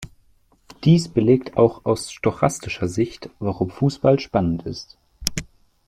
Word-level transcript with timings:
Dies 0.83 1.09
belegt 1.09 1.57
auch 1.57 1.85
aus 1.85 2.11
stochastischer 2.11 2.87
Sicht, 2.87 3.29
warum 3.37 3.69
Fußball 3.69 4.17
spannend 4.17 4.63
ist. 4.65 4.97